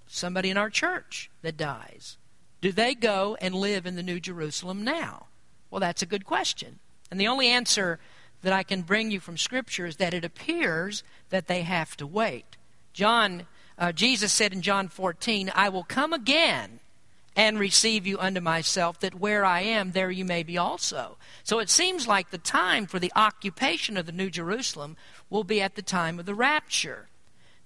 [0.06, 2.16] somebody in our church that dies,
[2.60, 5.26] do they go and live in the New Jerusalem now?
[5.70, 6.78] Well, that's a good question.
[7.10, 7.98] And the only answer
[8.42, 12.06] that I can bring you from Scripture is that it appears that they have to
[12.06, 12.56] wait.
[12.92, 13.46] John,
[13.78, 16.79] uh, Jesus said in John 14, I will come again
[17.40, 21.16] and receive you unto myself, that where I am, there you may be also.
[21.42, 24.98] So it seems like the time for the occupation of the New Jerusalem
[25.30, 27.08] will be at the time of the rapture.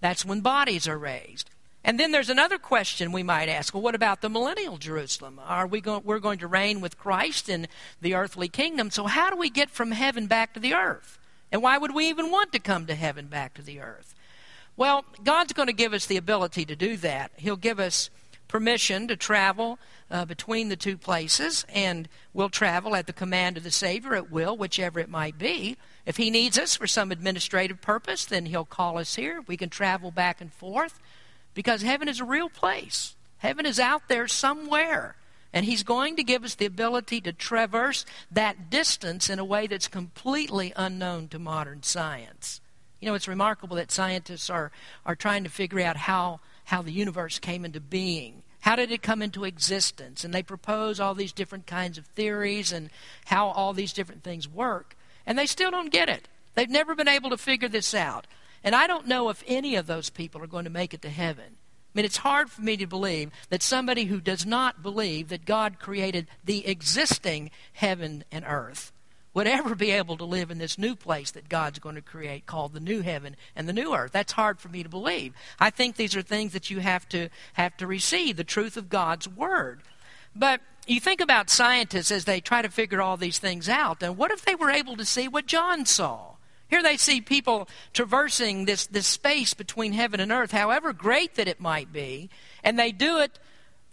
[0.01, 1.51] That's when bodies are raised.
[1.83, 3.75] And then there's another question we might ask.
[3.75, 5.41] Well, what about the millennial Jerusalem?
[5.45, 7.67] Are we going, we're going to reign with Christ in
[8.01, 8.93] the earthly kingdom.
[8.93, 11.19] So how do we get from heaven back to the earth?
[11.51, 14.15] And why would we even want to come to heaven back to the earth?
[14.77, 17.33] Well, God's going to give us the ability to do that.
[17.39, 18.09] He'll give us
[18.55, 19.81] permission to travel
[20.13, 24.31] uh, between the two places, and we'll travel at the command of the Savior at
[24.31, 25.77] will, whichever it might be.
[26.07, 29.43] If He needs us for some administrative purpose, then He'll call us here.
[29.49, 31.01] We can travel back and forth
[31.53, 33.17] because heaven is a real place.
[33.39, 35.17] Heaven is out there somewhere.
[35.53, 39.67] And He's going to give us the ability to traverse that distance in a way
[39.67, 42.61] that's completely unknown to modern science.
[43.01, 44.71] You know, it's remarkable that scientists are,
[45.05, 48.44] are trying to figure out how, how the universe came into being.
[48.65, 50.25] How did it come into existence?
[50.25, 52.89] And they propose all these different kinds of theories and
[53.27, 54.97] how all these different things work.
[55.27, 56.29] And they still don't get it.
[56.55, 58.27] They've never been able to figure this out.
[58.63, 61.11] And I don't know if any of those people are going to make it to
[61.11, 61.45] heaven.
[61.45, 65.45] I mean, it's hard for me to believe that somebody who does not believe that
[65.45, 68.95] God created the existing heaven and earth
[69.35, 72.47] would ever be able to live in this new place that God's going to create
[72.47, 74.13] called the new heaven and the new earth.
[74.13, 75.35] That's hard for me to believe.
[75.59, 78.89] I think these are things that you have to have to receive the truth of
[78.89, 79.83] God's word.
[80.35, 84.17] But you think about scientists as they try to figure all these things out, and
[84.17, 86.35] what if they were able to see what John saw?
[86.69, 91.49] Here they see people traversing this, this space between heaven and earth, however great that
[91.49, 92.31] it might be,
[92.63, 93.39] and they do it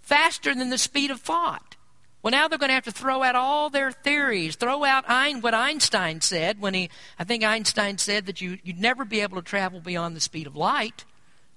[0.02, 1.71] faster than the speed of thought.
[2.24, 5.42] Well, now they're going to have to throw out all their theories, throw out Ein,
[5.42, 9.38] what Einstein said when he, I think Einstein said that you, you'd never be able
[9.38, 11.04] to travel beyond the speed of light.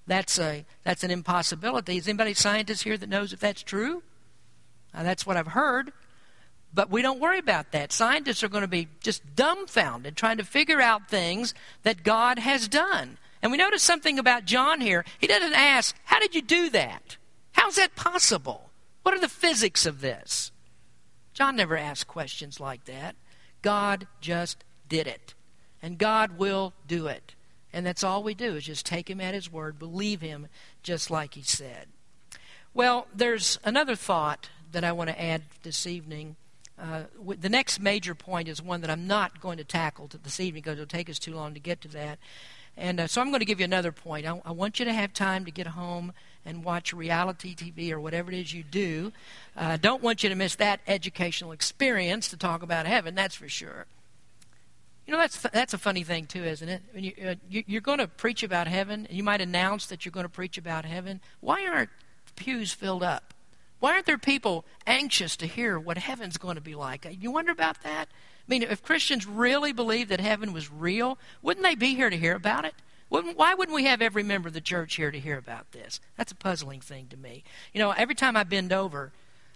[0.06, 1.98] That's, a, that's an impossibility.
[1.98, 4.02] Is anybody a scientist here that knows if that's true?
[4.94, 5.92] Uh, that's what I've heard.
[6.72, 7.92] But we don't worry about that.
[7.92, 12.68] Scientists are going to be just dumbfounded trying to figure out things that God has
[12.68, 13.18] done.
[13.42, 15.04] And we notice something about John here.
[15.18, 17.16] He doesn't ask, How did you do that?
[17.52, 18.70] How's that possible?
[19.02, 20.50] What are the physics of this?
[21.34, 23.16] John never asked questions like that.
[23.60, 25.34] God just did it.
[25.82, 27.34] And God will do it.
[27.72, 30.46] And that's all we do is just take him at his word, believe him
[30.82, 31.88] just like he said.
[32.72, 36.36] Well, there's another thought that I want to add this evening
[36.78, 37.04] uh,
[37.40, 40.74] the next major point is one that I'm not going to tackle this evening because
[40.74, 42.18] it'll take us too long to get to that.
[42.76, 44.26] And uh, so I'm going to give you another point.
[44.26, 46.12] I, I, want you to have time to get home
[46.44, 49.12] and watch reality TV or whatever it is you do.
[49.56, 53.48] Uh, don't want you to miss that educational experience to talk about heaven, that's for
[53.48, 53.86] sure.
[55.06, 56.82] You know, that's, that's a funny thing, too, isn't it?
[56.92, 60.04] When you, uh, you, you're going to preach about heaven, and you might announce that
[60.04, 61.20] you're going to preach about heaven.
[61.40, 61.90] Why aren't
[62.36, 63.34] pews filled up?
[63.80, 67.06] Why aren't there people anxious to hear what heaven's going to be like?
[67.20, 68.08] You wonder about that?
[68.08, 72.16] I mean, if Christians really believed that heaven was real, wouldn't they be here to
[72.16, 72.74] hear about it?
[73.22, 76.00] Why wouldn't we have every member of the church here to hear about this?
[76.16, 77.44] That's a puzzling thing to me.
[77.72, 79.12] You know, every time I bend over,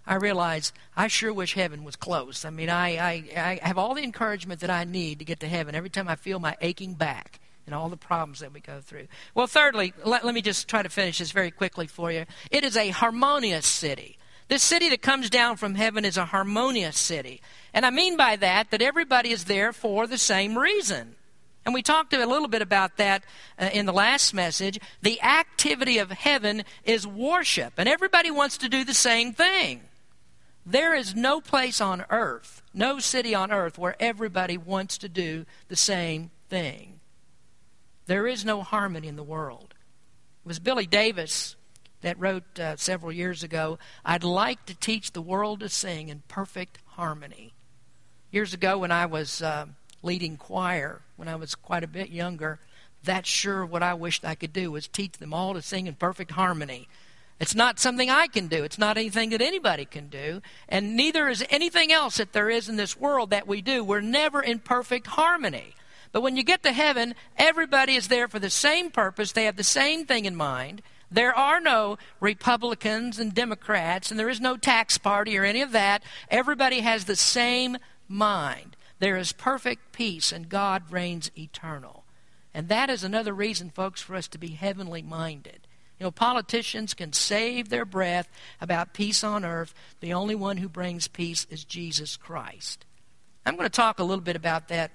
[0.07, 2.45] I realize I sure wish heaven was close.
[2.45, 5.47] I mean, I, I, I have all the encouragement that I need to get to
[5.47, 8.79] heaven every time I feel my aching back and all the problems that we go
[8.81, 9.07] through.
[9.35, 12.25] Well, thirdly, let, let me just try to finish this very quickly for you.
[12.49, 14.17] It is a harmonious city.
[14.47, 17.41] This city that comes down from heaven is a harmonious city.
[17.71, 21.15] And I mean by that that everybody is there for the same reason.
[21.65, 23.23] And we talked a little bit about that
[23.59, 24.79] uh, in the last message.
[25.01, 29.81] The activity of heaven is worship, and everybody wants to do the same thing.
[30.65, 35.45] There is no place on earth, no city on earth, where everybody wants to do
[35.67, 36.99] the same thing.
[38.05, 39.73] There is no harmony in the world.
[40.43, 41.55] It was Billy Davis
[42.01, 46.23] that wrote uh, several years ago, I'd like to teach the world to sing in
[46.27, 47.53] perfect harmony.
[48.31, 49.65] Years ago, when I was uh,
[50.01, 52.59] leading choir, when I was quite a bit younger,
[53.03, 55.95] that's sure what I wished I could do was teach them all to sing in
[55.95, 56.87] perfect harmony.
[57.39, 58.63] It's not something I can do.
[58.63, 60.41] It's not anything that anybody can do.
[60.67, 63.83] And neither is anything else that there is in this world that we do.
[63.83, 65.73] We're never in perfect harmony.
[66.11, 69.31] But when you get to heaven, everybody is there for the same purpose.
[69.31, 70.81] They have the same thing in mind.
[71.11, 75.71] There are no Republicans and Democrats, and there is no tax party or any of
[75.71, 76.03] that.
[76.29, 77.77] Everybody has the same
[78.07, 78.75] mind.
[78.99, 82.03] There is perfect peace, and God reigns eternal.
[82.53, 85.67] And that is another reason, folks, for us to be heavenly minded.
[85.99, 88.29] You know, politicians can save their breath
[88.61, 89.73] about peace on earth.
[89.99, 92.85] The only one who brings peace is Jesus Christ.
[93.45, 94.91] I'm going to talk a little bit about that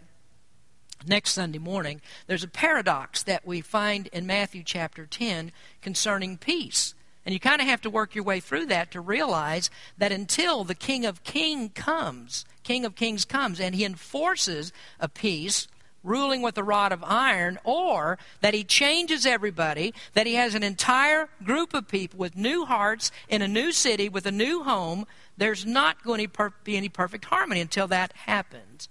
[1.07, 5.53] next Sunday morning, there's a paradox that we find in Matthew chapter 10
[5.83, 6.95] concerning peace.
[7.25, 10.63] And you kind of have to work your way through that to realize that until
[10.65, 15.67] the King of King comes, King of Kings comes, and he enforces a peace,
[16.03, 20.63] ruling with a rod of iron, or that he changes everybody, that he has an
[20.63, 25.07] entire group of people with new hearts in a new city with a new home,
[25.39, 28.89] there's not going to be any perfect harmony until that happens.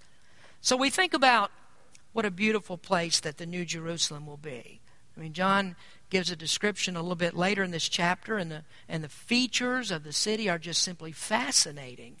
[0.60, 1.52] So we think about
[2.12, 4.80] what a beautiful place that the New Jerusalem will be.
[5.16, 5.76] I mean, John
[6.10, 9.90] gives a description a little bit later in this chapter, and the, and the features
[9.90, 12.16] of the city are just simply fascinating.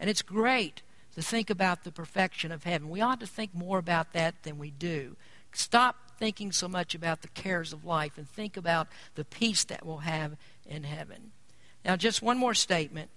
[0.00, 0.82] And it's great
[1.14, 2.88] to think about the perfection of heaven.
[2.90, 5.16] We ought to think more about that than we do.
[5.52, 9.86] Stop thinking so much about the cares of life and think about the peace that
[9.86, 10.36] we'll have
[10.66, 11.32] in heaven.
[11.84, 13.10] Now, just one more statement,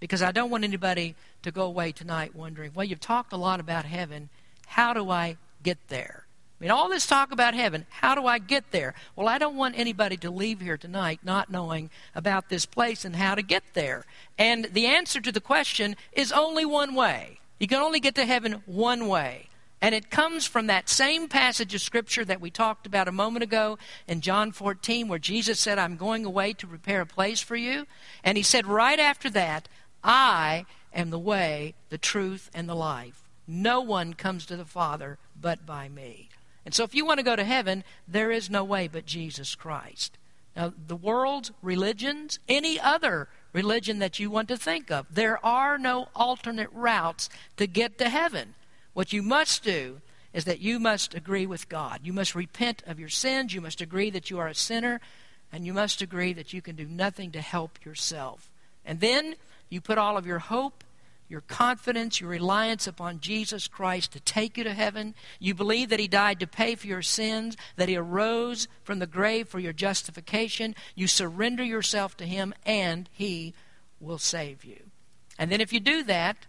[0.00, 3.58] because I don't want anybody to go away tonight wondering, well, you've talked a lot
[3.58, 4.28] about heaven.
[4.66, 6.21] How do I get there?
[6.62, 8.94] I mean, all this talk about heaven, how do I get there?
[9.16, 13.16] Well, I don't want anybody to leave here tonight not knowing about this place and
[13.16, 14.04] how to get there.
[14.38, 17.40] And the answer to the question is only one way.
[17.58, 19.48] You can only get to heaven one way.
[19.80, 23.42] And it comes from that same passage of Scripture that we talked about a moment
[23.42, 27.56] ago in John 14, where Jesus said, I'm going away to prepare a place for
[27.56, 27.88] you.
[28.22, 29.68] And he said right after that,
[30.04, 33.28] I am the way, the truth, and the life.
[33.48, 36.28] No one comes to the Father but by me.
[36.64, 39.54] And so if you want to go to heaven, there is no way but Jesus
[39.54, 40.16] Christ.
[40.56, 45.78] Now, the world's religions, any other religion that you want to think of, there are
[45.78, 48.54] no alternate routes to get to heaven.
[48.92, 50.00] What you must do
[50.32, 52.00] is that you must agree with God.
[52.02, 53.54] You must repent of your sins.
[53.54, 55.00] You must agree that you are a sinner.
[55.52, 58.48] And you must agree that you can do nothing to help yourself.
[58.84, 59.34] And then
[59.68, 60.84] you put all of your hope
[61.32, 65.14] your confidence, your reliance upon Jesus Christ to take you to heaven.
[65.40, 69.06] You believe that He died to pay for your sins, that He arose from the
[69.06, 70.74] grave for your justification.
[70.94, 73.54] You surrender yourself to Him, and He
[73.98, 74.90] will save you.
[75.38, 76.46] And then, if you do that,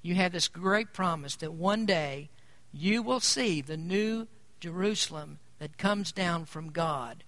[0.00, 2.30] you have this great promise that one day
[2.72, 4.26] you will see the new
[4.58, 7.22] Jerusalem that comes down from God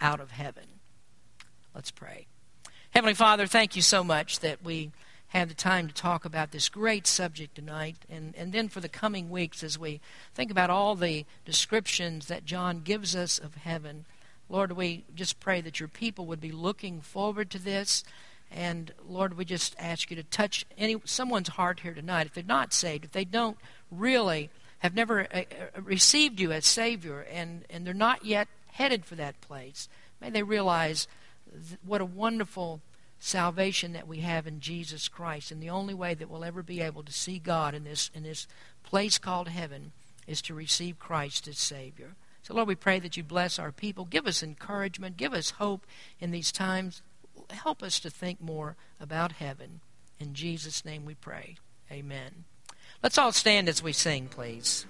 [0.00, 0.64] out of heaven.
[1.74, 2.26] Let's pray.
[2.90, 4.90] Heavenly Father, thank you so much that we
[5.32, 7.96] have the time to talk about this great subject tonight.
[8.10, 10.00] And, and then for the coming weeks, as we
[10.34, 14.04] think about all the descriptions that John gives us of heaven,
[14.50, 18.04] Lord, we just pray that your people would be looking forward to this.
[18.50, 22.26] And Lord, we just ask you to touch any someone's heart here tonight.
[22.26, 23.56] If they're not saved, if they don't
[23.90, 29.06] really have never uh, uh received you as Savior, and, and they're not yet headed
[29.06, 29.88] for that place,
[30.20, 31.08] may they realize
[31.86, 32.82] what a wonderful
[33.22, 35.52] salvation that we have in Jesus Christ.
[35.52, 38.24] And the only way that we'll ever be able to see God in this, in
[38.24, 38.48] this
[38.82, 39.92] place called heaven
[40.26, 42.16] is to receive Christ as Savior.
[42.42, 44.04] So, Lord, we pray that you bless our people.
[44.04, 45.16] Give us encouragement.
[45.16, 45.86] Give us hope
[46.18, 47.00] in these times.
[47.50, 49.80] Help us to think more about heaven.
[50.18, 51.56] In Jesus' name we pray.
[51.92, 52.44] Amen.
[53.04, 54.84] Let's all stand as we sing, please.